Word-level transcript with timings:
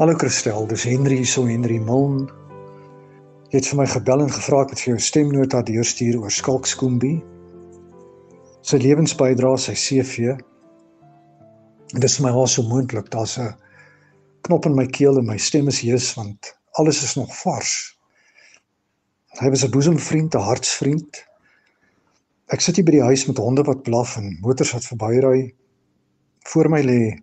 Hallo 0.00 0.14
Christel, 0.16 0.64
dis 0.66 0.86
Henry 0.88 1.26
so 1.28 1.42
Henry 1.44 1.76
Milne. 1.76 2.22
Jy 3.52 3.58
het 3.58 3.66
vir 3.68 3.78
my 3.82 3.84
gebel 3.92 4.22
en 4.24 4.30
gevra 4.32 4.62
ek 4.64 4.70
het 4.72 4.80
vir 4.80 4.88
jou 4.94 5.02
stemnota 5.04 5.60
deurstuur 5.68 6.16
oor 6.22 6.32
Skalk 6.32 6.64
Skoombie. 6.70 7.18
Sy 8.64 8.80
lewensbydrae, 8.80 9.60
sy 9.60 9.76
CV. 9.76 10.38
Dit 11.92 12.08
is 12.08 12.16
my 12.24 12.32
haas 12.32 12.56
so 12.56 12.64
moontlik. 12.64 13.12
Daar's 13.12 13.36
'n 13.36 13.52
knop 14.48 14.72
in 14.72 14.78
my 14.80 14.86
keel 14.86 15.20
en 15.20 15.28
my 15.28 15.36
stem 15.36 15.68
is 15.68 15.84
hees 15.84 16.14
want 16.16 16.54
alles 16.80 17.04
is 17.04 17.16
nog 17.20 17.36
vars. 17.44 17.76
Hy 19.36 19.50
was 19.50 19.64
'n 19.64 19.70
boesemvriend, 19.70 20.34
'n 20.34 20.48
hartsvriend. 20.48 21.24
Ek 22.48 22.60
sit 22.60 22.76
hier 22.76 22.88
by 22.88 22.92
die 22.92 23.08
huis 23.12 23.26
met 23.26 23.36
honde 23.36 23.68
wat 23.68 23.82
blaf 23.82 24.16
en 24.16 24.38
motors 24.40 24.72
wat 24.72 24.92
verbyry. 24.96 25.54
Voor 26.48 26.70
my 26.70 26.80
lê 26.80 27.20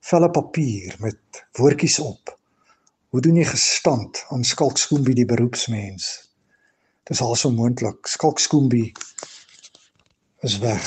velle 0.00 0.30
papier 0.30 0.96
met 0.98 1.44
woordjies 1.58 1.98
op. 1.98 2.38
Hoe 3.08 3.20
doen 3.20 3.38
jy 3.40 3.44
gestand 3.48 4.24
aan 4.28 4.44
Skalk 4.44 4.78
Skoombie 4.78 5.14
die 5.16 5.28
beroepsmens? 5.28 6.08
Dis 7.08 7.22
al 7.24 7.34
so 7.40 7.50
moontlik. 7.50 8.06
Skalk 8.06 8.38
Skoombie 8.38 8.92
is 10.44 10.58
weg. 10.60 10.84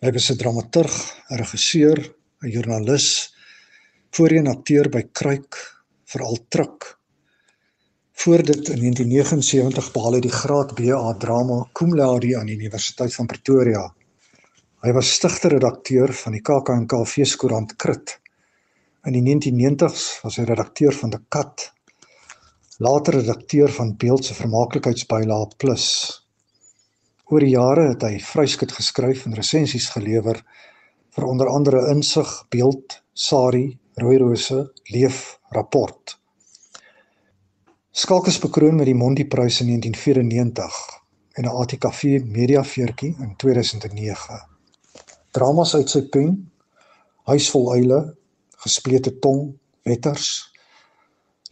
Hy 0.00 0.12
was 0.14 0.30
'n 0.30 0.36
dramaturg, 0.36 0.94
'n 1.30 1.36
regisseur, 1.42 1.98
'n 2.42 2.48
joernalis, 2.48 3.34
voorheen 4.10 4.46
akteur 4.46 4.88
by 4.88 5.02
Kruik, 5.12 5.58
veral 6.04 6.38
Truk. 6.48 6.98
Voor 8.12 8.42
dit 8.42 8.68
in 8.68 8.80
1979 8.80 9.92
behaal 9.92 10.12
hy 10.12 10.20
die 10.20 10.38
graad 10.42 10.74
BA 10.74 11.14
drama 11.18 11.68
cum 11.72 11.94
laude 11.94 12.38
aan 12.38 12.46
die 12.46 12.56
Universiteit 12.56 13.14
van 13.14 13.26
Pretoria 13.26 13.94
Hy 14.80 14.94
was 14.96 15.10
stigter-redakteur 15.12 16.08
van 16.16 16.32
die 16.32 16.40
KAK&K 16.40 16.98
feeskoerant 17.04 17.74
Krit. 17.76 18.14
In 19.04 19.12
die 19.12 19.20
1990s 19.26 20.04
was 20.24 20.38
hy 20.40 20.46
redakteur 20.48 20.94
van 20.96 21.10
die 21.12 21.18
Kat. 21.28 21.66
Later 22.80 23.18
redakteur 23.18 23.68
van 23.76 23.90
Beeld 24.00 24.24
se 24.24 24.36
vermaaklikheidsbylae 24.38 25.50
Plus. 25.60 25.88
Oor 27.28 27.44
die 27.44 27.52
jare 27.52 27.90
het 27.90 28.06
hy 28.08 28.14
vryskut 28.24 28.72
geskryf 28.72 29.26
en 29.28 29.36
resensies 29.36 29.90
gelewer 29.92 30.40
vir 31.12 31.26
onder 31.28 31.50
andere 31.52 31.82
Insig, 31.92 32.30
Beeld, 32.48 33.02
Sari, 33.12 33.66
Rooirose, 34.00 34.62
Leef, 34.94 35.36
Rapport. 35.52 36.14
Skalk 37.92 38.32
is 38.32 38.40
bekroon 38.40 38.80
met 38.80 38.88
die 38.88 38.96
Mondi 38.96 39.28
Prys 39.28 39.60
in 39.60 39.74
1994 39.74 40.80
en 41.36 41.44
'n 41.44 41.52
ATKV 41.52 42.24
Media 42.24 42.64
Veertjie 42.64 43.12
in 43.20 43.36
2009 43.36 44.40
dramas 45.36 45.74
uit 45.74 45.90
sy 45.90 46.04
pen, 46.12 46.36
Huis 47.30 47.50
vol 47.52 47.68
uile, 47.76 48.00
Gesplete 48.64 49.12
tong, 49.22 49.52
Wetters, 49.86 50.50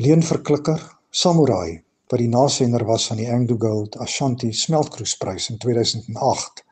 Leen 0.03 0.23
verklikker, 0.23 0.81
Samurai 1.11 1.83
wat 2.09 2.23
die 2.23 2.31
nasender 2.33 2.85
was 2.89 3.07
van 3.11 3.19
die 3.21 3.29
Anglo 3.29 3.59
Gold 3.61 3.99
Ashanti 4.01 4.49
Smeltkroesprys 4.53 5.51
in 5.53 5.59
2008. 5.61 6.63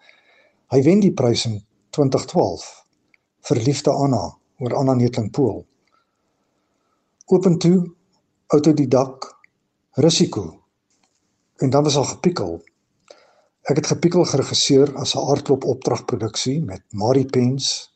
Hy 0.73 0.81
wen 0.87 1.03
die 1.05 1.13
prys 1.13 1.45
in 1.49 1.59
2012 1.97 2.65
vir 3.49 3.61
Liefde 3.67 3.93
Anna 3.93 4.23
oor 4.63 4.77
Anna 4.81 4.95
Netlingpool. 4.97 5.61
Open 7.29 7.59
toe, 7.61 7.83
autodidak, 8.55 9.29
risiko. 10.01 10.47
En 11.61 11.71
dan 11.71 11.85
was 11.85 11.97
al 12.01 12.09
gepikkel 12.15 12.61
Ek 13.67 13.81
het 13.81 13.89
gepikkel 13.91 14.23
geregisseer 14.31 14.93
as 15.03 15.17
'n 15.17 15.25
aardklop 15.31 15.65
opdragproduksie 15.65 16.61
met 16.63 16.83
Marie 16.91 17.27
Pens, 17.27 17.91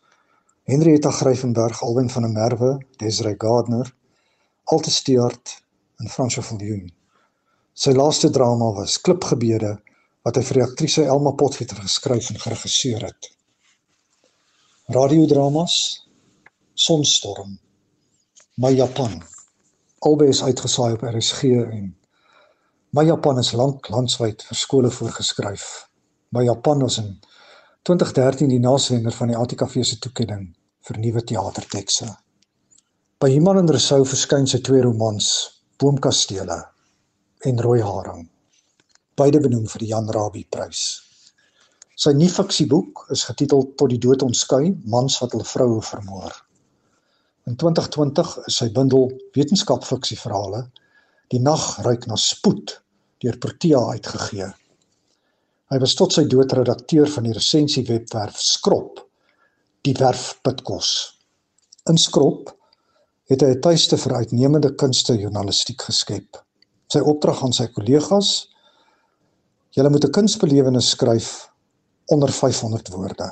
Henrietta 0.67 1.11
Gryvenberg, 1.11 1.83
Alwyn 1.83 2.11
van 2.11 2.23
der 2.23 2.31
Merwe, 2.31 2.71
Desiree 2.97 3.35
Gardner, 3.39 3.95
Alte 4.65 4.91
Steart 4.91 5.63
en 5.97 6.09
Fransjo 6.09 6.43
van 6.43 6.59
Duin. 6.59 6.93
Sy 7.73 7.93
laaste 7.93 8.31
drama 8.31 8.73
was 8.73 9.01
Klipgebede 9.01 9.79
wat 10.23 10.37
hy 10.37 10.43
vir 10.43 10.55
die 10.55 10.67
aktrise 10.67 11.05
Elma 11.05 11.31
Potgieter 11.31 11.77
geskryf 11.77 12.31
en 12.31 12.41
geregisseer 12.41 13.07
het. 13.07 13.31
Radiodramas 14.89 16.09
Sonstorm, 16.75 17.59
My 18.57 18.75
Japan. 18.75 19.23
Albei 19.99 20.29
is 20.29 20.43
uitgesaai 20.43 20.93
op 20.93 21.03
RSG 21.03 21.43
en 21.45 22.00
My 22.93 23.05
Japan 23.07 23.39
is 23.39 23.53
lank 23.55 23.87
landwyd 23.95 24.41
vir 24.43 24.59
skole 24.59 24.89
voorgeskryf. 24.91 25.65
My 26.35 26.43
Japan 26.43 26.81
was 26.83 26.97
in 26.99 27.13
2013 27.87 28.51
die 28.51 28.59
naswenner 28.59 29.15
van 29.15 29.31
die 29.31 29.37
ATKV 29.39 29.85
se 29.87 29.99
toekenning 30.03 30.49
vir 30.89 30.99
nuwe 30.99 31.23
teatertekste. 31.23 32.09
By 33.23 33.29
Iman 33.37 33.61
en 33.61 33.71
Rousseau 33.71 34.03
verskyn 34.03 34.51
sy 34.51 34.59
twee 34.67 34.83
romans, 34.83 35.29
Boomkastele 35.79 36.57
en 37.47 37.63
Rooi 37.63 37.79
Haring. 37.79 38.27
Beide 39.15 39.39
benoem 39.47 39.71
vir 39.71 39.85
die 39.87 39.93
Jan 39.93 40.11
Rabie 40.11 40.49
Prys. 40.51 40.83
Sy 41.95 42.17
nuwe 42.19 42.35
fiksieboek 42.41 43.07
is 43.15 43.23
getiteld 43.31 43.77
Tot 43.79 43.95
die 43.95 44.03
dood 44.03 44.27
ons 44.27 44.43
skei, 44.43 44.75
mans 44.83 45.23
wat 45.23 45.39
hulle 45.39 45.47
vroue 45.47 45.79
vermoor. 45.93 46.35
In 47.47 47.55
2020 47.55 48.37
is 48.51 48.59
sy 48.65 48.73
bundel 48.75 49.13
wetenskapfiksieverhale 49.39 50.67
Die 51.31 51.39
nag 51.39 51.79
ruik 51.85 52.09
na 52.11 52.17
spoed 52.19 52.81
deur 53.23 53.37
Protea 53.39 53.81
uitgegee. 53.95 54.49
Hy 55.71 55.79
was 55.79 55.95
tot 55.95 56.17
sy 56.17 56.25
dood 56.27 56.53
redakteur 56.57 57.07
van 57.15 57.29
die 57.29 57.35
resensiewebwerf 57.37 58.39
Skrop, 58.43 58.99
die 59.87 59.95
werf 59.95 60.41
Pitkos. 60.43 60.89
In 61.87 62.01
Skrop 62.01 62.51
het 63.31 63.45
hy 63.47 63.51
'n 63.55 63.61
tuiste 63.63 63.97
vir 63.97 64.17
uitnemende 64.17 64.75
kunste 64.75 65.15
journalistiek 65.15 65.81
geskep. 65.83 66.41
Sy 66.91 66.99
opdrag 66.99 67.45
aan 67.45 67.53
sy 67.53 67.69
kollegas: 67.69 68.49
Julle 69.71 69.91
moet 69.91 70.05
'n 70.05 70.13
kunsbelewenis 70.13 70.91
skryf 70.91 71.51
onder 72.07 72.33
500 72.33 72.89
woorde. 72.89 73.31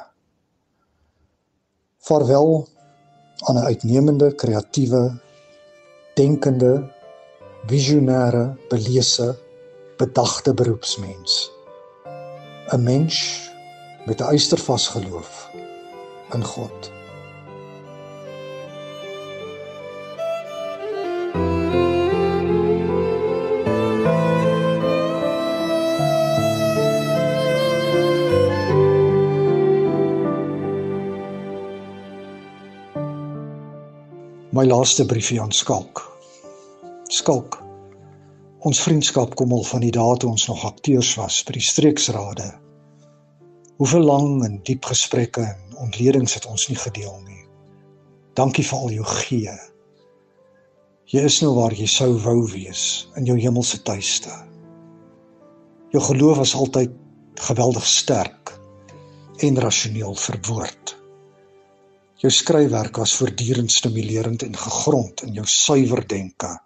Vaarwel 1.99 2.69
aan 3.49 3.57
'n 3.59 3.67
uitnemende, 3.67 4.35
kreatiewe, 4.35 5.19
denkende 6.15 6.95
visionêre, 7.69 8.57
belese, 8.71 9.37
bedagte 9.99 10.55
beroepsmens. 10.55 11.51
'n 12.73 12.83
Mens 12.83 13.17
met 14.07 14.21
'n 14.21 14.31
eystervas 14.33 14.89
geloof 14.89 15.51
in 16.35 16.45
God. 16.45 16.93
My 34.51 34.65
laaste 34.67 35.07
briefie 35.07 35.41
aan 35.41 35.53
Skalk 35.53 36.08
skalk. 37.13 37.59
Ons 38.69 38.81
vriendskap 38.83 39.37
kom 39.39 39.53
al 39.55 39.65
van 39.65 39.85
die 39.85 39.93
dae 39.95 40.17
toe 40.21 40.31
ons 40.31 40.49
nog 40.51 40.65
akteurs 40.67 41.15
was 41.17 41.41
by 41.47 41.55
die 41.57 41.65
streeksrade. 41.65 42.49
Hoeveel 43.79 44.05
lang 44.05 44.43
en 44.45 44.59
diep 44.67 44.89
gesprekke 44.91 45.45
en 45.47 45.79
ontledings 45.87 46.35
het 46.35 46.49
ons 46.51 46.67
nie 46.69 46.77
gedeel 46.77 47.15
nie. 47.25 47.45
Dankie 48.37 48.67
vir 48.67 48.79
al 48.79 48.95
jou 48.99 49.07
gee. 49.23 49.55
Jy 51.09 51.25
is 51.25 51.41
nou 51.41 51.55
waar 51.57 51.73
jy 51.73 51.87
sou 51.89 52.11
wou 52.27 52.43
wees 52.51 53.09
in 53.17 53.31
jou 53.31 53.39
hemelse 53.39 53.81
tuiste. 53.87 54.35
Jou 55.95 56.03
geloof 56.11 56.43
was 56.43 56.55
altyd 56.59 56.93
geweldig 57.49 57.87
sterk 57.87 58.53
en 59.47 59.61
rasioneel 59.63 60.19
verwoord. 60.19 60.97
Jou 62.19 62.31
skryfwerk 62.35 62.99
was 62.99 63.15
voortdurend 63.17 63.73
stimulerend 63.73 64.43
en 64.43 64.57
gegrond 64.59 65.23
in 65.23 65.39
jou 65.39 65.47
suiwer 65.47 66.03
denke 66.03 66.59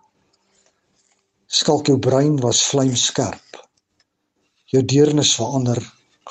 skalk 1.52 1.90
jou 1.90 1.98
brein 2.00 2.38
was 2.40 2.62
vlamskerp. 2.64 3.58
Jou 4.72 4.80
deernis 4.88 5.34
verander 5.36 5.80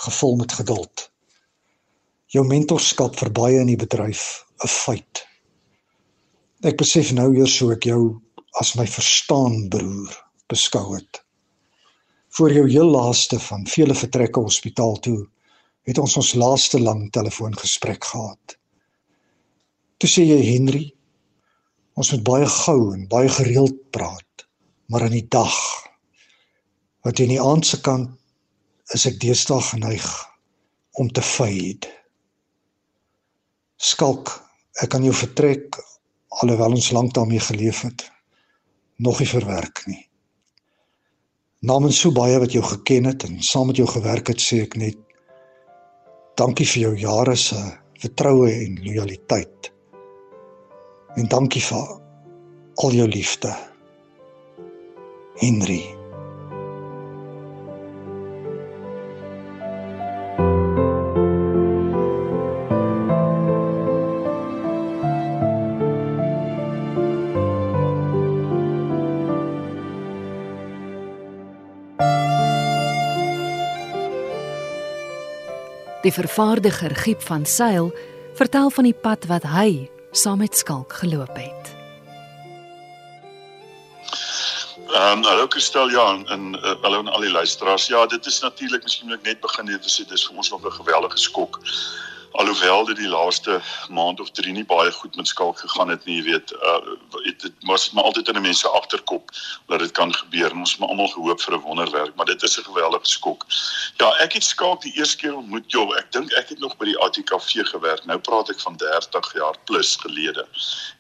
gevul 0.06 0.40
met 0.40 0.54
geduld. 0.58 1.04
Jou 2.34 2.42
mentorskap 2.48 3.20
vir 3.20 3.30
baie 3.38 3.60
in 3.62 3.70
die 3.70 3.78
bedryf 3.78 4.46
'n 4.66 4.68
feit. 4.68 5.22
Ek 6.64 6.78
besef 6.78 7.12
nou 7.12 7.36
eers 7.38 7.58
so 7.58 7.72
ek 7.72 7.86
jou 7.86 8.22
as 8.60 8.76
my 8.76 8.88
verstaan 8.88 9.70
broer 9.70 10.16
beskou 10.50 10.96
het. 10.96 11.22
Voor 12.30 12.52
jou 12.52 12.70
heel 12.70 12.90
laaste 12.90 13.40
van 13.40 13.68
vele 13.68 13.94
vertrekke 13.94 14.40
hospitaal 14.40 15.00
toe 15.00 15.28
het 15.84 15.98
ons 15.98 16.18
ons 16.18 16.34
laaste 16.34 16.80
lang 16.80 17.12
telefoongesprek 17.12 18.04
gehad. 18.04 18.58
Toe 19.98 20.10
sê 20.10 20.26
jy 20.26 20.42
Henry, 20.42 20.94
ons 21.94 22.12
moet 22.12 22.24
baie 22.24 22.48
gou 22.48 22.94
en 22.94 23.08
baie 23.08 23.30
gereeld 23.30 23.92
praat 23.92 24.31
maar 24.92 25.08
in 25.08 25.16
die 25.16 25.28
dag 25.32 25.56
wat 27.06 27.20
in 27.24 27.32
die 27.32 27.42
aand 27.42 27.66
se 27.66 27.80
kant 27.82 28.12
is 28.96 29.06
ek 29.08 29.22
deesdae 29.24 29.64
geneig 29.64 30.08
om 31.00 31.08
te 31.16 31.24
fade. 31.24 31.88
Skalk, 33.80 34.34
ek 34.84 34.92
kan 34.92 35.06
jou 35.08 35.14
vertrek 35.16 35.80
alhoewel 36.42 36.76
ons 36.76 36.92
lank 36.92 37.16
daarmee 37.16 37.40
geleef 37.40 37.82
het, 37.88 38.04
nog 39.00 39.24
nie 39.24 39.30
verwerk 39.32 39.86
nie. 39.88 40.04
Namens 41.64 42.02
so 42.04 42.12
baie 42.12 42.38
wat 42.44 42.52
jou 42.52 42.64
geken 42.66 43.08
het 43.14 43.24
en 43.30 43.40
saam 43.46 43.72
met 43.72 43.80
jou 43.80 43.88
gewerk 43.88 44.34
het, 44.34 44.44
sê 44.44 44.64
ek 44.66 44.78
net 44.82 45.00
dankie 46.40 46.68
vir 46.68 46.88
jou 46.90 46.94
jare 47.08 47.38
se 47.40 47.58
vertroue 48.02 48.52
en 48.52 48.80
lojaliteit. 48.84 49.72
En 51.16 51.28
dankie 51.32 51.64
vir 51.64 52.00
al 52.82 52.98
jou 52.98 53.08
liefde. 53.08 53.56
Henry 55.42 55.82
Die 76.02 76.12
vervaardiger 76.12 76.96
Giep 76.96 77.22
van 77.22 77.46
Sail 77.46 77.92
vertel 78.34 78.70
van 78.70 78.84
die 78.84 78.94
pad 78.94 79.26
wat 79.26 79.50
hy 79.50 79.90
saam 80.12 80.46
met 80.46 80.54
Skalk 80.58 80.94
geloop 81.02 81.34
het. 81.34 81.81
Ehm 84.92 85.18
um, 85.18 85.24
hallo 85.24 85.48
Kristel 85.48 85.90
ja 85.90 86.20
en 86.26 86.54
uh, 86.54 86.74
hallo 86.82 86.98
aan 86.98 87.08
al 87.08 87.20
die 87.20 87.32
luisteraars. 87.32 87.88
Ja, 87.88 88.06
dit 88.06 88.26
is 88.26 88.40
natuurlik 88.40 88.84
miskien 88.84 89.20
net 89.24 89.40
begin 89.40 89.66
net 89.66 89.82
te 89.82 89.90
sê 89.90 90.04
dis 90.10 90.26
vir 90.28 90.36
ons 90.36 90.50
nog 90.52 90.66
'n 90.66 90.72
geweldige 90.72 91.18
skok 91.18 91.60
alhoewel 92.32 92.86
dit 92.86 92.96
die 92.96 93.08
laaste 93.08 93.62
maand 93.90 94.20
of 94.20 94.32
3 94.32 94.54
nie 94.54 94.66
baie 94.66 94.92
goed 94.92 95.16
met 95.16 95.28
skalk 95.28 95.60
gegaan 95.60 95.90
het 95.90 96.06
nie, 96.06 96.18
jy 96.22 96.24
weet, 96.32 96.52
uh 96.52 96.80
dit 97.42 97.54
was 97.66 97.92
maar 97.92 98.04
altyd 98.04 98.28
in 98.28 98.36
'n 98.36 98.42
mens 98.42 98.60
se 98.60 98.68
agterkop 98.68 99.30
dat 99.68 99.80
dit 99.80 99.92
kan 99.92 100.14
gebeur. 100.16 100.52
Ons 100.52 100.72
het 100.72 100.82
almal 100.82 101.08
gehoop 101.08 101.42
vir 101.42 101.54
'n 101.54 101.62
wonderwerk, 101.62 102.16
maar 102.16 102.26
dit 102.26 102.44
is 102.44 102.58
'n 102.60 102.64
geweldige 102.64 103.10
skok. 103.10 103.46
Ja, 103.98 104.10
ek 104.20 104.34
het 104.34 104.44
skalk 104.44 104.82
die 104.82 104.94
eerste 104.96 105.18
keer 105.18 105.36
ontmoet, 105.36 105.72
joh. 105.72 105.98
Ek 105.98 106.12
dink 106.12 106.32
ek 106.32 106.50
het 106.50 106.60
nog 106.60 106.78
by 106.78 106.86
die 106.86 107.00
ATKV 107.00 107.64
gewerk. 107.64 108.06
Nou 108.06 108.20
praat 108.20 108.50
ek 108.50 108.60
van 108.60 108.76
30 108.78 109.34
jaar 109.34 109.56
plus 109.66 109.96
gelede. 109.96 110.48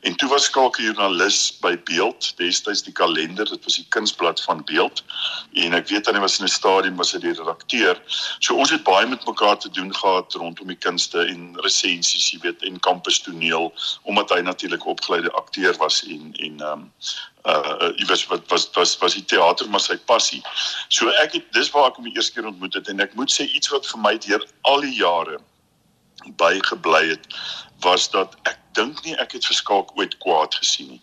En 0.01 0.15
toe 0.15 0.29
was 0.29 0.43
skalk 0.43 0.79
'n 0.79 0.83
joernalis 0.83 1.57
by 1.61 1.77
Beeld, 1.83 2.37
destyds 2.37 2.83
die 2.83 2.93
kalender, 2.93 3.45
dit 3.45 3.63
was 3.63 3.75
die 3.75 3.87
kunsblad 3.89 4.41
van 4.41 4.63
Beeld. 4.63 5.03
En 5.53 5.73
ek 5.73 5.87
weet 5.87 6.05
hy 6.05 6.19
was 6.19 6.39
in 6.39 6.45
'n 6.45 6.49
stadium 6.49 6.95
was 6.95 7.11
hy 7.11 7.19
die 7.19 7.33
redakteur. 7.33 8.01
So 8.39 8.55
ons 8.55 8.69
het 8.69 8.83
baie 8.83 9.07
met 9.07 9.25
mekaar 9.25 9.57
te 9.57 9.69
doen 9.69 9.95
gehad 9.95 10.33
rondom 10.33 10.67
die 10.67 10.75
kunste 10.75 11.20
en 11.27 11.51
resensies, 11.65 12.29
jy 12.31 12.39
weet, 12.45 12.63
en 12.67 12.79
kampus 12.79 13.21
toneel 13.21 13.69
omdat 14.03 14.33
hy 14.35 14.41
natuurlik 14.45 14.85
opgeleide 14.85 15.31
akteur 15.31 15.77
was 15.77 16.01
en 16.07 16.31
en 16.33 16.59
ehm 16.59 16.71
um, 16.71 16.89
uh 17.45 17.89
jy 17.97 18.05
weet 18.09 18.27
wat 18.29 18.49
was 18.53 18.69
was 18.77 18.97
was 19.01 19.17
die 19.17 19.25
teater 19.25 19.69
maar 19.69 19.83
sy 19.83 19.97
passie. 20.09 20.41
So 20.89 21.09
ek 21.23 21.33
het 21.39 21.53
dis 21.57 21.71
waar 21.73 21.89
ek 21.89 21.97
hom 22.01 22.09
die 22.09 22.15
eerste 22.15 22.37
keer 22.37 22.49
ontmoet 22.49 22.77
het 22.77 22.87
en 22.87 22.99
ek 22.99 23.15
moet 23.19 23.33
sê 23.33 23.47
iets 23.49 23.73
wat 23.73 23.87
vir 23.87 24.01
my 24.01 24.17
deur 24.27 24.45
al 24.61 24.85
die 24.85 24.95
jare 24.97 25.39
bygebly 26.37 27.07
het 27.15 27.27
was 27.81 28.09
dat 28.09 28.35
ek 28.49 28.57
dink 28.77 29.01
nie 29.03 29.15
ek 29.19 29.35
het 29.35 29.45
verskalk 29.45 29.91
ooit 29.99 30.15
kwaad 30.23 30.55
gesien 30.55 30.93
nie. 30.93 31.01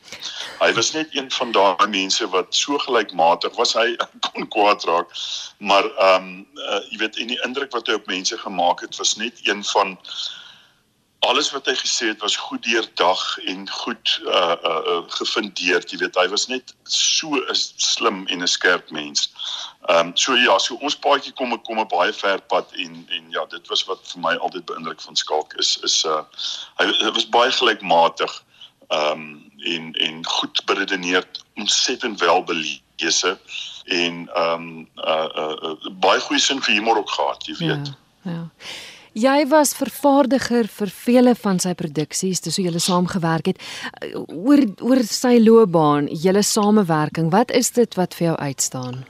Hy 0.61 0.71
was 0.77 0.93
net 0.97 1.13
een 1.17 1.31
van 1.31 1.53
daai 1.53 1.89
mense 1.93 2.29
wat 2.33 2.55
so 2.55 2.79
gelykmatig 2.85 3.57
was 3.61 3.75
hy 3.77 3.97
kon 4.31 4.49
kwaad 4.55 4.85
raak. 4.89 5.13
Maar 5.59 5.91
ehm 5.91 6.31
um, 6.31 6.47
uh, 6.69 6.81
jy 6.91 7.03
weet 7.05 7.21
en 7.21 7.35
die 7.35 7.41
indruk 7.47 7.75
wat 7.77 7.91
hy 7.91 7.99
op 7.99 8.11
mense 8.11 8.39
gemaak 8.39 8.85
het 8.87 8.97
was 8.97 9.17
net 9.21 9.43
een 9.45 9.65
van 9.75 9.99
alles 11.19 11.51
wat 11.51 11.67
hy 11.67 11.75
gesê 11.75 12.07
het 12.13 12.21
was 12.21 12.37
goed 12.37 12.63
deurdag 12.63 13.39
en 13.39 13.71
goed 13.71 14.21
uh 14.25 14.55
uh, 14.63 14.83
uh 14.93 15.03
gefundeerd, 15.09 15.91
jy 15.91 15.99
weet, 15.99 16.17
hy 16.17 16.29
was 16.29 16.47
net 16.47 16.75
so 16.85 17.35
'n 17.35 17.55
slim 17.77 18.27
en 18.27 18.43
'n 18.43 18.49
skerp 18.49 18.91
mens. 18.91 19.31
Ehm 19.89 20.07
um, 20.07 20.17
so 20.17 20.35
ja, 20.35 20.59
so 20.59 20.75
ons 20.75 20.97
paadjie 20.97 21.33
kom 21.33 21.63
kom 21.63 21.81
'n 21.81 21.89
baie 21.89 22.13
ver 22.13 22.41
pad 22.41 22.73
en 22.73 23.07
en 23.11 23.31
ja, 23.31 23.45
dit 23.47 23.69
was 23.69 23.85
wat 23.85 24.01
vir 24.13 24.21
my 24.21 24.35
altyd 24.37 24.65
beïndruk 24.65 25.01
van 25.01 25.17
Skalk 25.17 25.55
is 25.55 25.79
is 25.83 26.05
uh 26.05 26.23
hy, 26.79 26.87
hy 26.87 27.11
was 27.11 27.29
baie 27.29 27.53
gelykmatig 27.53 28.45
ehm 28.89 29.11
um, 29.11 29.53
en 29.59 29.93
en 29.93 30.27
goed 30.27 30.65
beredeneerd, 30.65 31.45
ontsettend 31.57 32.21
welbelese 32.21 33.39
en 33.85 34.29
ehm 34.35 34.53
um, 34.53 34.89
uh, 34.97 35.29
uh 35.35 35.57
uh 35.63 35.91
baie 35.99 36.21
goeie 36.21 36.41
sin 36.41 36.63
vir 36.63 36.75
humor 36.75 36.97
ook 36.97 37.11
gehad, 37.11 37.47
jy 37.47 37.57
weet. 37.59 37.93
Ja. 38.23 38.31
ja. 38.33 38.47
Jy 39.19 39.49
was 39.51 39.73
vervaardiger 39.75 40.69
vir 40.71 40.91
vele 40.95 41.33
van 41.35 41.59
sy 41.59 41.73
produksies, 41.75 42.43
dis 42.45 42.59
hoe 42.59 42.67
julle 42.69 42.83
saamgewerk 42.83 43.49
het. 43.51 43.63
Oor 44.15 44.63
oor 44.85 45.01
sy 45.03 45.39
loopbaan, 45.43 46.07
julle 46.25 46.45
samewerking, 46.47 47.33
wat 47.35 47.51
is 47.51 47.73
dit 47.75 47.97
wat 47.99 48.15
vir 48.15 48.29
jou 48.29 48.37
uitstaan? 48.37 49.01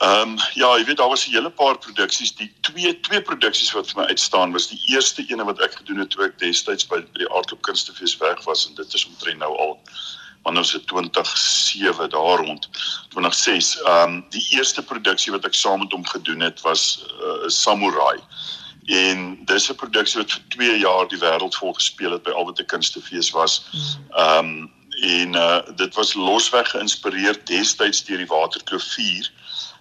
Ehm 0.00 0.34
um, 0.34 0.36
ja, 0.58 0.68
jy 0.76 0.84
weet 0.88 1.00
daar 1.00 1.08
was 1.12 1.24
'n 1.28 1.32
hele 1.32 1.50
paar 1.50 1.78
produksies, 1.78 2.34
die 2.36 2.52
twee 2.60 2.92
twee 3.00 3.22
produksies 3.22 3.72
wat 3.72 3.88
vir 3.90 4.02
my 4.02 4.06
uitstaan 4.12 4.52
was 4.52 4.68
die 4.68 4.80
eerste 4.92 5.24
ene 5.28 5.44
wat 5.44 5.60
ek 5.60 5.80
gedoen 5.80 6.04
het 6.04 6.10
toe 6.10 6.24
ek 6.24 6.38
destyds 6.38 6.86
by 6.86 7.00
die 7.16 7.28
Aardklop 7.32 7.62
Kunstefees 7.62 8.16
weg 8.20 8.44
was 8.44 8.66
en 8.68 8.74
dit 8.74 8.94
is 8.94 9.06
omtrent 9.06 9.38
nou 9.38 9.56
al 9.56 9.78
want 10.42 10.56
ons 10.56 10.72
het 10.72 10.86
2007 10.86 12.10
daar 12.10 12.44
rond 12.44 12.68
2006. 13.16 13.80
Ehm 13.80 14.08
um, 14.08 14.24
die 14.30 14.46
eerste 14.56 14.82
produksie 14.82 15.32
wat 15.32 15.44
ek 15.44 15.54
saam 15.54 15.78
met 15.78 15.92
hom 15.92 16.04
gedoen 16.04 16.40
het 16.40 16.60
was 16.60 17.00
'n 17.00 17.44
uh, 17.44 17.48
Samurai 17.48 18.20
en 18.90 19.38
dis 19.44 19.70
'n 19.70 19.74
produksie 19.74 20.20
wat 20.20 20.32
vir 20.32 20.42
2 20.48 20.78
jaar 20.78 21.08
die 21.08 21.18
wêreld 21.18 21.54
vol 21.54 21.72
gespeel 21.72 22.12
het 22.12 22.22
by 22.22 22.30
Alberte 22.30 22.64
Kunstefees 22.64 23.30
was. 23.30 23.62
Ehm 24.10 24.38
um, 24.38 24.70
en 25.00 25.34
uh, 25.34 25.58
dit 25.76 25.94
was 25.94 26.14
losweg 26.14 26.70
geïnspireer 26.70 27.38
destyds 27.44 28.04
deur 28.04 28.18
die 28.20 28.26
Waterkloof 28.26 28.82
4. 28.82 29.30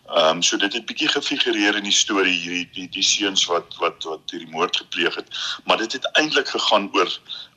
Ehm 0.10 0.36
um, 0.36 0.42
so 0.42 0.58
dit 0.58 0.74
het 0.74 0.86
bietjie 0.90 1.08
gefigureer 1.08 1.76
in 1.78 1.86
die 1.86 1.94
storie 1.94 2.34
hierdie 2.34 2.70
die 2.74 2.88
die 2.90 3.04
seuns 3.06 3.44
wat 3.46 3.76
wat 3.78 4.04
wat 4.10 4.32
hierdie 4.34 4.50
moord 4.50 4.78
gepleeg 4.82 5.16
het, 5.16 5.28
maar 5.70 5.78
dit 5.78 5.92
het 5.94 6.08
eintlik 6.18 6.50
gegaan 6.50 6.88
oor 6.98 7.12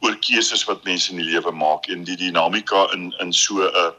oor 0.04 0.16
keuses 0.26 0.64
wat 0.68 0.84
mense 0.84 1.10
in 1.14 1.22
die 1.22 1.30
lewe 1.30 1.50
maak 1.56 1.88
en 1.88 2.04
die 2.04 2.16
dinamika 2.20 2.82
in 2.92 3.06
in 3.24 3.32
so 3.32 3.64
'n 3.64 3.94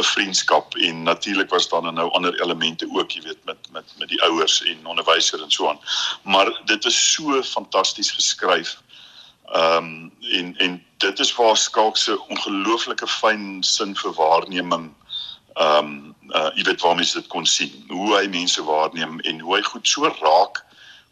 'n 0.00 0.02
vriendskap 0.14 0.74
en 0.74 1.02
natuurlik 1.02 1.50
was 1.50 1.68
daar 1.68 1.92
nou 1.92 2.10
ander 2.10 2.40
elemente 2.42 2.88
ook, 2.90 3.10
jy 3.10 3.22
weet, 3.22 3.44
met 3.44 3.70
met 3.72 3.94
met 3.98 4.08
die 4.08 4.22
ouers 4.22 4.62
en 4.62 4.86
onderwysers 4.86 5.42
en 5.42 5.50
so 5.50 5.68
aan. 5.68 5.80
Maar 6.22 6.50
dit 6.64 6.84
is 6.84 7.12
so 7.12 7.42
fantasties 7.42 8.10
geskryf. 8.10 8.82
Ehm 9.46 9.76
um, 9.76 10.12
en 10.20 10.56
en 10.56 10.84
dit 10.98 11.18
is 11.18 11.34
waar 11.34 11.56
Skalk 11.56 11.96
se 11.96 12.18
ongelooflike 12.28 13.06
fyn 13.06 13.62
sin 13.62 13.96
vir 13.96 14.12
waarneming 14.12 14.90
ehm 15.54 15.86
um, 15.86 16.11
uh 16.34 16.50
jy 16.56 16.64
weet 16.68 16.80
waar 16.80 16.94
mense 16.96 17.20
dit 17.20 17.30
kon 17.32 17.46
sien. 17.46 17.72
Hoe 17.88 18.16
hy 18.16 18.26
mense 18.32 18.64
waarneem 18.64 19.20
en 19.20 19.40
hoe 19.40 19.56
hy 19.56 19.62
goed 19.62 19.88
so 19.88 20.08
raak 20.20 20.64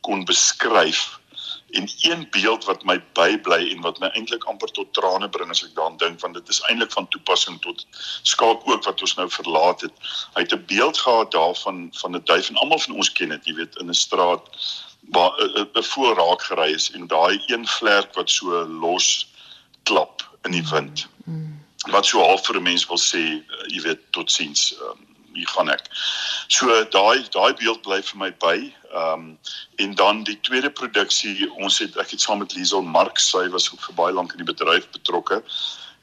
kon 0.07 0.25
beskryf. 0.25 1.19
En 1.71 1.87
een 2.03 2.27
beeld 2.31 2.65
wat 2.65 2.85
my 2.85 2.97
bybly 3.15 3.71
en 3.71 3.81
wat 3.87 3.99
my 4.03 4.09
eintlik 4.19 4.45
amper 4.51 4.71
tot 4.75 4.93
trane 4.97 5.29
bring 5.29 5.51
as 5.51 5.63
ek 5.63 5.75
daaraan 5.77 6.01
dink 6.03 6.21
want 6.21 6.35
dit 6.35 6.49
is 6.49 6.63
eintlik 6.69 6.93
van 6.97 7.09
toepassing 7.09 7.61
tot 7.63 7.87
skaak 8.23 8.67
ook 8.67 8.85
wat 8.89 9.01
ons 9.01 9.15
nou 9.21 9.29
verlaat 9.31 9.87
het. 9.87 9.93
Hy 10.35 10.47
het 10.47 10.55
'n 10.55 10.65
beeld 10.67 10.99
gehad 10.99 11.31
daarvan 11.31 11.89
van 12.03 12.17
'n 12.17 12.25
duif 12.25 12.49
en 12.49 12.57
almal 12.57 12.79
van 12.79 12.97
ons 12.97 13.13
ken 13.13 13.29
dit 13.37 13.47
jy 13.47 13.55
weet 13.55 13.77
in 13.77 13.91
'n 13.91 13.95
straat 13.95 14.49
waar 15.13 15.33
'n 15.75 15.85
voor 15.93 16.17
raak 16.17 16.43
gery 16.43 16.73
is 16.75 16.91
en 16.91 17.07
daai 17.07 17.43
een 17.47 17.67
vlerk 17.67 18.15
wat 18.15 18.31
so 18.31 18.65
los 18.67 19.29
klap 19.83 20.39
in 20.43 20.51
die 20.51 20.69
wind. 20.71 21.07
Mm. 21.25 21.61
Wat 21.91 22.07
so 22.07 22.19
half 22.19 22.47
vir 22.47 22.57
'n 22.57 22.63
mens 22.63 22.87
wil 22.87 22.99
sê, 22.99 23.23
uh, 23.41 23.65
jy 23.67 23.81
weet, 23.81 24.13
totsiens. 24.13 24.75
Um, 24.81 25.10
hier 25.35 25.49
gaan 25.49 25.71
ek. 25.71 25.89
So 26.49 26.85
daai 26.95 27.27
daai 27.31 27.55
beeld 27.55 27.83
bly 27.83 28.01
vir 28.03 28.19
my 28.19 28.31
by. 28.45 28.57
Ehm 28.91 29.13
um, 29.13 29.39
en 29.77 29.95
dan 29.95 30.25
die 30.25 30.39
tweede 30.41 30.71
produksie, 30.71 31.51
ons 31.57 31.79
het 31.79 31.97
ek 31.97 32.11
het 32.11 32.21
saam 32.21 32.43
met 32.43 32.55
Liesel 32.55 32.83
Marx, 32.83 33.31
sy 33.31 33.47
was 33.49 33.71
ook 33.73 33.83
vir 33.89 33.95
baie 33.95 34.15
lank 34.15 34.33
in 34.33 34.43
die 34.45 34.53
bedryf 34.53 34.91
betrokke, 34.97 35.43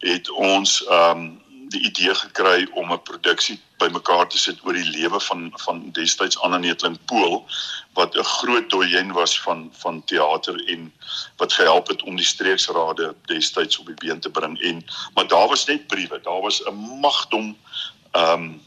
het 0.05 0.31
ons 0.31 0.79
ehm 0.87 1.27
um, 1.27 1.27
die 1.67 1.81
idee 1.83 2.15
gekry 2.15 2.67
om 2.73 2.91
'n 2.93 3.01
produksie 3.01 3.59
bymekaar 3.77 4.27
te 4.27 4.37
sit 4.37 4.59
oor 4.63 4.73
die 4.73 4.89
lewe 4.89 5.19
van 5.19 5.51
van 5.63 5.91
destyds 5.91 6.39
Anna 6.39 6.57
Netling 6.57 6.97
Pool 7.05 7.45
wat 7.93 8.15
'n 8.15 8.23
groot 8.23 8.69
doyen 8.69 9.11
was 9.11 9.39
van 9.39 9.69
van 9.73 10.03
teater 10.05 10.55
en 10.65 10.93
wat 11.37 11.53
gehelp 11.53 11.87
het 11.87 12.03
om 12.03 12.15
die 12.15 12.25
streeksrade 12.25 13.15
destyds 13.25 13.77
op 13.77 13.85
die 13.85 13.95
been 13.95 14.19
te 14.19 14.29
bring 14.29 14.61
en 14.61 14.85
maar 15.13 15.27
daar 15.27 15.47
was 15.47 15.65
net 15.65 15.87
briewe 15.87 16.21
daar 16.21 16.41
was 16.41 16.61
'n 16.63 16.99
magdom 17.01 17.57
ehm 18.11 18.31
um, 18.31 18.61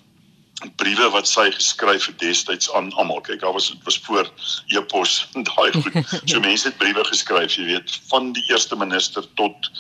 briewe 0.77 1.09
wat 1.11 1.29
sy 1.29 1.49
geskryf 1.55 2.07
het 2.07 2.19
destyds 2.19 2.71
aan 2.77 2.93
almal. 2.93 3.21
Kyk 3.25 3.41
daar 3.41 3.53
was 3.57 3.71
dit 3.71 3.85
was 3.85 3.99
voor 4.05 4.31
e-pos 4.67 5.29
daai 5.33 5.73
goed. 5.73 6.21
So 6.25 6.41
mense 6.47 6.69
het 6.69 6.79
briewe 6.79 7.05
geskryf 7.05 7.57
jy 7.57 7.65
weet 7.65 7.99
van 8.13 8.33
die 8.37 8.45
eerste 8.53 8.77
minister 8.77 9.27
tot 9.41 9.71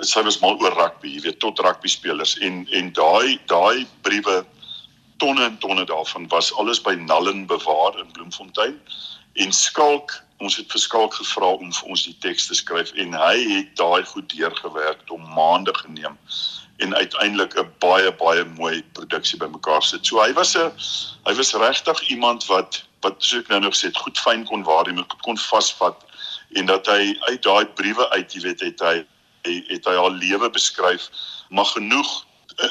sy 0.00 0.22
was 0.24 0.38
mal 0.40 0.56
oor 0.62 0.72
rugby, 0.78 1.10
jy 1.16 1.20
weet, 1.26 1.38
tot 1.44 1.60
rugby 1.60 1.90
spelers. 1.90 2.36
En 2.38 2.66
en 2.70 2.92
daai 2.96 3.38
daai 3.50 3.86
briewe 4.06 4.42
tonne 5.22 5.44
en 5.44 5.58
tonne 5.58 5.84
daarvan 5.86 6.28
was 6.32 6.52
alles 6.58 6.80
by 6.82 6.94
Nallen 6.98 7.46
bewaar 7.46 7.98
in 7.98 8.12
Bloemfontein. 8.12 8.78
En 9.34 9.52
skalk 9.52 10.16
ons 10.42 10.56
het 10.56 10.70
verskalk 10.70 11.14
gevra 11.14 11.52
om 11.54 11.70
vir 11.72 11.92
ons 11.94 12.06
die 12.08 12.16
teks 12.24 12.48
te 12.50 12.56
skryf 12.58 12.90
en 12.98 13.14
hy 13.14 13.36
het 13.52 13.76
daai 13.78 14.02
goed 14.10 14.26
deurgewerk 14.34 15.04
om 15.14 15.22
maande 15.36 15.74
geneem 15.78 16.18
en 16.82 16.94
uiteindelik 16.94 17.54
'n 17.58 17.68
baie 17.78 18.12
baie 18.12 18.44
mooi 18.44 18.82
produksie 18.92 19.38
bymekaar 19.38 19.82
sit. 19.82 20.06
So 20.06 20.22
hy 20.22 20.32
was 20.32 20.56
'n 20.56 20.72
hy 21.26 21.34
was 21.34 21.54
regtig 21.54 22.08
iemand 22.08 22.46
wat 22.46 22.82
wat 23.02 23.14
so 23.18 23.38
ek 23.38 23.48
nou 23.48 23.60
nog 23.60 23.74
sê, 23.74 23.90
goed 23.92 24.18
fyn 24.18 24.44
kon 24.44 24.62
waarneem, 24.64 24.98
goed 24.98 25.22
kon 25.22 25.38
vasvat 25.38 25.96
en 26.58 26.66
dat 26.66 26.86
hy 26.86 27.16
uit 27.30 27.42
daai 27.42 27.66
briewe 27.66 28.10
uit, 28.10 28.34
jy 28.34 28.40
weet, 28.40 28.60
het 28.60 28.80
hy 28.80 28.96
het 29.42 29.84
hy 29.90 29.94
haar 29.98 30.10
lewe 30.10 30.50
beskryf, 30.50 31.08
maar 31.50 31.66
genoeg 31.66 32.10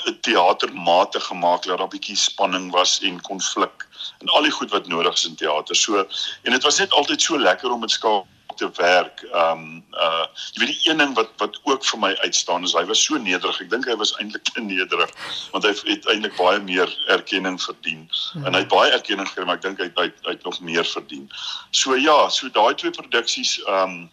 'n 0.08 0.20
teatermate 0.22 1.20
gemaak 1.20 1.63
dat 1.63 1.77
daar 1.77 1.88
bietjie 1.88 2.15
spanning 2.15 2.72
was 2.72 3.00
en 3.01 3.22
konflik 3.22 3.88
en 4.20 4.27
al 4.27 4.41
die 4.41 4.51
goed 4.51 4.72
wat 4.72 4.88
nodig 4.88 5.13
is 5.13 5.25
in 5.25 5.36
teater. 5.36 5.75
So 5.75 6.06
en 6.44 6.51
dit 6.51 6.63
was 6.63 6.77
net 6.77 6.91
altyd 6.91 7.22
so 7.22 7.38
lekker 7.38 7.72
om 7.72 7.80
met 7.80 7.91
skaap 7.91 8.25
te 8.55 8.70
werk. 8.77 9.24
Ehm 9.31 9.63
um, 9.63 9.84
uh 9.93 10.25
jy 10.53 10.63
weet 10.63 10.72
die 10.74 10.89
een 10.89 11.01
ding 11.03 11.15
wat 11.15 11.31
wat 11.38 11.60
ook 11.63 11.86
vir 11.86 12.00
my 12.00 12.12
uitstaan 12.25 12.63
is 12.67 12.75
hy 12.77 12.86
was 12.86 13.03
so 13.03 13.17
nederig. 13.17 13.62
Ek 13.62 13.70
dink 13.74 13.89
hy 13.89 13.98
was 14.00 14.13
eintlik 14.20 14.43
te 14.53 14.62
nederig 14.62 15.12
want 15.51 15.67
hy 15.67 15.74
het 15.74 16.08
eintlik 16.13 16.38
baie 16.38 16.60
meer 16.60 16.96
erkenning 17.08 17.60
verdien. 17.62 18.08
Hmm. 18.31 18.46
En 18.46 18.53
hy 18.53 18.63
het 18.65 18.74
baie 18.74 18.91
erkenning 18.91 19.27
gekry, 19.27 19.46
maar 19.46 19.60
ek 19.62 19.67
dink 19.67 19.84
hy 19.84 19.89
het 19.91 20.25
hy 20.25 20.34
het 20.36 20.48
nog 20.48 20.60
meer 20.60 20.86
verdien. 20.86 21.29
So 21.72 21.96
ja, 21.96 22.17
so 22.29 22.50
daai 22.50 22.74
twee 22.75 22.91
produksies 22.91 23.60
ehm 23.67 24.01
um, 24.01 24.10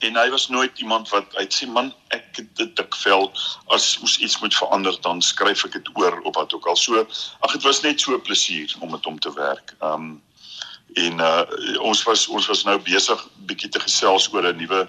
en 0.00 0.16
hy 0.16 0.30
was 0.32 0.48
nooit 0.48 0.78
iemand 0.80 1.08
wat 1.12 1.34
hy 1.36 1.44
sê 1.52 1.66
man 1.68 1.90
ek 2.16 2.40
dit 2.56 2.72
dik 2.78 2.96
vel 3.02 3.28
as 3.74 3.92
ons 4.00 4.16
iets 4.24 4.38
moet 4.40 4.54
verander 4.56 4.96
dan 5.04 5.20
skryf 5.24 5.66
ek 5.68 5.76
dit 5.76 5.90
oor 6.00 6.16
op 6.24 6.38
wat 6.40 6.54
ook 6.56 6.68
al 6.72 6.78
so 6.80 7.02
ag 7.04 7.52
dit 7.52 7.66
was 7.68 7.82
net 7.84 8.00
so 8.00 8.16
'n 8.16 8.24
plesier 8.24 8.72
om 8.80 8.90
met 8.90 9.04
hom 9.04 9.18
te 9.18 9.32
werk. 9.36 9.74
Um 9.80 10.22
en 10.94 11.20
uh 11.20 11.44
ons 11.80 12.02
was 12.02 12.28
ons 12.28 12.46
was 12.46 12.64
nou 12.64 12.78
besig 12.78 13.28
bietjie 13.46 13.70
te 13.70 13.80
gesels 13.80 14.28
oor 14.32 14.46
'n 14.48 14.56
nuwe 14.56 14.88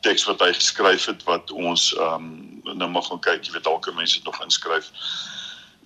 teks 0.00 0.24
wat 0.24 0.40
hy 0.40 0.52
geskryf 0.52 1.06
het 1.06 1.24
wat 1.24 1.50
ons 1.50 1.94
um 1.98 2.60
nou 2.64 2.88
mag 2.88 3.08
gaan 3.08 3.20
kyk 3.20 3.46
jy 3.46 3.52
weet 3.52 3.64
dalk 3.64 3.94
mense 3.94 4.14
dit 4.14 4.24
nog 4.24 4.42
inskryf 4.42 4.90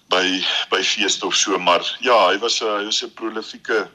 by 0.08 0.42
by 0.70 0.82
feeste 0.82 1.26
of 1.26 1.34
so 1.34 1.58
maar 1.58 1.84
ja 2.00 2.18
hy 2.30 2.38
was 2.38 2.62
'n 2.62 2.78
hy 2.78 2.84
was 2.84 3.02
'n 3.02 3.14
prolifieke 3.14 3.88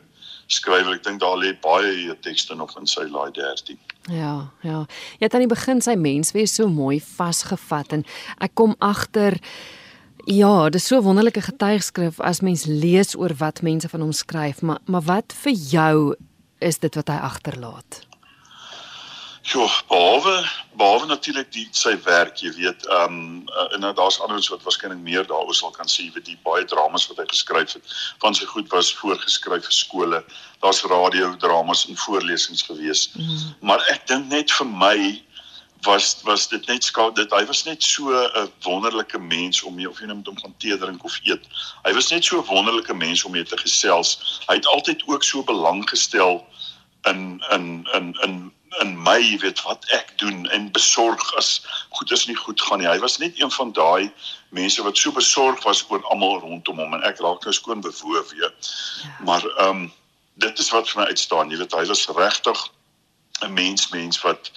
skrywer. 0.47 0.97
Ek 0.97 1.03
dink 1.05 1.21
daar 1.23 1.37
lê 1.39 1.53
baie 1.61 2.15
tekste 2.23 2.55
nog 2.55 2.75
in 2.79 2.87
sy 2.89 3.05
laai 3.11 3.31
13. 3.35 3.79
Ja, 4.11 4.51
ja. 4.65 4.83
Jy 5.19 5.27
het 5.27 5.37
aan 5.37 5.45
die 5.45 5.51
begin 5.51 5.81
sy 5.83 5.95
menswees 5.99 6.55
so 6.57 6.67
mooi 6.71 6.99
vasgevat 7.03 7.95
en 7.99 8.05
ek 8.43 8.55
kom 8.59 8.75
agter 8.83 9.39
ja, 10.25 10.69
dis 10.69 10.87
so 10.87 10.97
'n 10.97 11.03
wonderlike 11.03 11.41
getuigskrif 11.41 12.19
as 12.19 12.39
mens 12.41 12.65
lees 12.65 13.15
oor 13.15 13.33
wat 13.37 13.61
mense 13.61 13.89
van 13.89 14.01
hom 14.01 14.11
skryf, 14.11 14.61
maar 14.61 14.79
maar 14.85 15.01
wat 15.01 15.33
vir 15.43 15.51
jou 15.51 16.15
is 16.59 16.77
dit 16.79 16.95
wat 16.95 17.07
hy 17.07 17.15
agterlaat? 17.15 18.01
Ja, 19.43 19.67
behalwe 19.87 20.49
behalwe 20.73 21.05
natuurlik 21.05 21.51
die 21.51 21.67
sy 21.75 21.97
werk, 22.05 22.39
jy 22.41 22.53
weet, 22.55 22.85
ehm 22.87 23.17
um, 23.17 23.49
en 23.75 23.81
nou 23.83 23.91
daar's 23.93 24.19
anders 24.23 24.47
wat 24.49 24.63
waarskynlik 24.63 25.01
meer 25.03 25.25
daaroor 25.27 25.55
sal 25.55 25.73
kan 25.75 25.89
sê, 25.91 26.07
weet 26.13 26.25
die 26.25 26.39
baie 26.47 26.63
dramas 26.65 27.07
wat 27.09 27.19
hy 27.19 27.25
geskryf 27.27 27.75
het. 27.75 27.83
Van 28.23 28.35
sy 28.35 28.47
goed 28.49 28.71
was 28.71 28.93
voorgeskryf 28.95 29.67
vir 29.67 29.75
skole. 29.75 30.23
Daar's 30.63 30.81
radiodramas 30.87 31.83
en 31.89 31.99
voorlesings 32.05 32.63
gewees. 32.69 33.09
Mm. 33.13 33.53
Maar 33.59 33.83
ek 33.91 34.07
dink 34.07 34.31
net 34.31 34.51
vir 34.51 34.71
my 34.71 34.97
was 35.83 36.17
was 36.23 36.47
dit 36.47 36.67
net 36.67 36.83
skaap 36.83 37.15
dit 37.15 37.31
hy 37.31 37.43
was 37.45 37.63
net 37.63 37.83
so 37.83 38.11
'n 38.11 38.51
wonderlike 38.63 39.19
mens 39.19 39.61
om 39.63 39.75
mee 39.75 39.89
of 39.89 39.99
jy 39.99 40.05
nou 40.05 40.17
met 40.17 40.27
hom 40.27 40.39
gaan 40.39 40.55
tee 40.57 40.77
drink 40.77 41.03
of 41.03 41.19
eet. 41.23 41.47
Hy 41.83 41.93
was 41.93 42.09
net 42.09 42.25
so 42.25 42.39
'n 42.39 42.45
wonderlike 42.45 42.93
mens 42.93 43.23
om 43.23 43.31
mee 43.31 43.43
te 43.43 43.57
gesels. 43.57 44.41
Hy 44.47 44.55
het 44.55 44.67
altyd 44.67 45.03
ook 45.07 45.23
so 45.23 45.43
belang 45.43 45.89
gestel 45.89 46.45
in 47.01 47.43
in 47.51 47.87
in 47.93 48.17
in 48.21 48.51
in 48.81 48.97
my, 49.03 49.17
jy 49.19 49.37
weet 49.37 49.61
wat 49.67 49.85
ek 49.93 50.13
doen 50.17 50.49
en 50.49 50.71
besorg 50.71 51.35
as 51.37 51.61
goed 51.89 52.11
is 52.11 52.25
nie 52.25 52.35
goed 52.35 52.61
gaan 52.61 52.79
nie. 52.81 52.87
Hy 52.87 52.99
was 52.99 53.17
net 53.17 53.39
een 53.39 53.51
van 53.51 53.71
daai 53.71 54.11
mense 54.49 54.83
wat 54.83 54.97
so 54.97 55.11
besorg 55.11 55.63
was 55.63 55.83
oor 55.89 56.03
almal 56.03 56.39
rondom 56.39 56.79
hom 56.81 56.93
en 56.93 57.03
ek 57.03 57.21
raak 57.21 57.43
nou 57.43 57.53
skoon 57.53 57.81
bewoe 57.81 58.23
weer. 58.31 58.47
Ja. 58.47 58.49
Maar 59.25 59.45
ehm 59.57 59.69
um, 59.69 59.91
dit 60.33 60.59
is 60.59 60.69
wat 60.73 60.89
vir 60.89 61.01
my 61.01 61.07
uitstaan. 61.07 61.49
Jy 61.49 61.57
weet 61.57 61.75
hy 61.77 61.85
was 61.85 62.07
regtig 62.07 62.69
'n 63.41 63.53
mens 63.53 63.89
mens 63.89 64.21
wat 64.21 64.51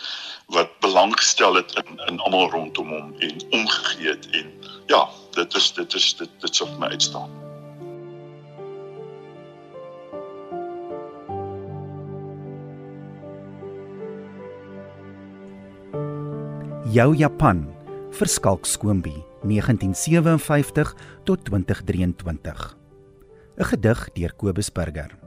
wat 0.46 0.70
belang 0.80 1.12
gestel 1.18 1.54
het 1.54 1.72
in 1.74 1.98
in 2.06 2.20
almal 2.20 2.50
rondom 2.50 2.88
hom 2.88 3.14
en 3.18 3.34
omgegee 3.50 4.08
het 4.08 4.28
en 4.30 4.52
ja, 4.86 5.08
dit 5.34 5.54
is 5.54 5.72
dit 5.72 5.94
is 5.94 6.14
dit 6.16 6.30
dit 6.40 6.54
sou 6.54 6.68
vir 6.70 6.78
my 6.78 6.86
uitstaan. 6.94 7.30
Jou 16.94 17.10
Japan 17.16 17.66
vir 18.14 18.28
Skalk 18.30 18.64
Skoombie 18.64 19.24
1957 19.42 20.94
tot 21.24 21.44
2023. 21.44 22.76
'n 23.56 23.64
Gedig 23.64 24.08
deur 24.12 24.32
Kobus 24.32 24.70
Burger. 24.72 25.18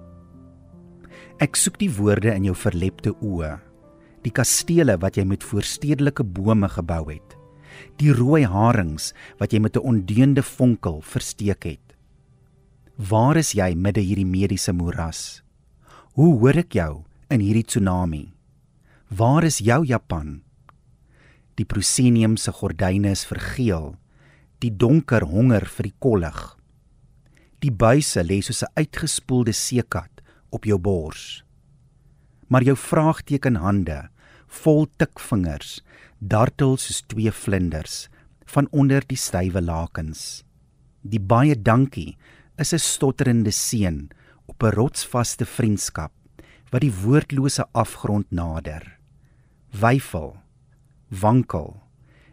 Ek 1.40 1.56
soek 1.56 1.78
die 1.80 1.92
woorde 1.92 2.34
in 2.34 2.44
jou 2.44 2.56
verlepte 2.56 3.14
oë, 3.22 3.60
die 4.24 4.32
kastele 4.32 4.98
wat 5.00 5.18
jy 5.18 5.26
met 5.26 5.44
voorstedelike 5.44 6.24
bome 6.24 6.70
gebou 6.70 7.06
het, 7.12 7.36
die 8.00 8.12
rooi 8.12 8.46
harings 8.46 9.14
wat 9.40 9.54
jy 9.54 9.60
met 9.60 9.78
'n 9.78 9.86
ondeende 9.86 10.44
vonkel 10.44 11.02
versteek 11.02 11.64
het. 11.64 11.96
Waar 12.98 13.38
is 13.38 13.54
jy 13.54 13.76
midde 13.76 14.02
hierdie 14.02 14.26
mediese 14.26 14.74
moeras? 14.74 15.42
Hoe 16.14 16.40
hoor 16.40 16.58
ek 16.58 16.74
jou 16.74 17.06
in 17.30 17.40
hierdie 17.40 17.64
tsunami? 17.64 18.34
Waar 19.08 19.44
is 19.44 19.60
jou 19.60 19.86
Japan? 19.86 20.42
Die 21.56 21.66
proscenium 21.66 22.38
se 22.38 22.52
gordyne 22.52 23.12
is 23.12 23.26
vergeel. 23.26 23.96
Die 24.60 24.72
donker 24.72 25.24
honger 25.24 25.66
vir 25.66 25.84
die 25.84 25.96
kollig. 26.00 26.58
Die 27.60 27.72
buise 27.72 28.24
lê 28.24 28.42
soos 28.42 28.64
'n 28.64 28.72
uitgespoelde 28.76 29.54
seekat 29.54 30.22
op 30.52 30.66
jou 30.66 30.78
bors. 30.78 31.44
Maar 32.50 32.66
jou 32.66 32.76
vraagteken 32.78 33.60
hande, 33.62 34.10
vol 34.48 34.88
tikvingers, 34.98 35.80
dartel 36.20 36.78
soos 36.78 37.04
twee 37.08 37.32
vlinders 37.32 38.08
van 38.50 38.68
onder 38.72 39.06
die 39.06 39.18
stywe 39.18 39.62
lakens. 39.62 40.44
Die 41.02 41.22
baie 41.22 41.56
dankie 41.56 42.18
is 42.58 42.74
'n 42.74 42.80
stotterende 42.80 43.52
seën 43.52 44.10
op 44.48 44.64
'n 44.64 44.74
rotsvaste 44.76 45.46
vriendskap 45.46 46.12
wat 46.72 46.82
die 46.82 46.94
woordlose 46.94 47.66
afgrond 47.72 48.32
nader. 48.32 49.00
Wyfel 49.72 50.38
wankel 51.10 51.82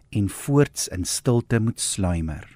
en 0.09 0.29
voorts 0.29 0.89
in 0.89 1.05
stilte 1.05 1.61
moet 1.61 1.81
sluimer. 1.81 2.56